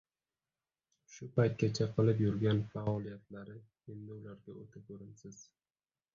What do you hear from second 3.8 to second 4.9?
endi ularga o‘ta